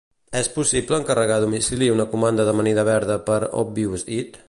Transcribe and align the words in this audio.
És 0.39 0.47
possible 0.53 0.97
encarregar 1.01 1.37
a 1.41 1.45
domicili 1.45 1.91
una 1.99 2.09
comanda 2.17 2.49
d'amanida 2.49 2.89
verda 2.93 3.23
per 3.33 3.41
ObviousEat? 3.65 4.39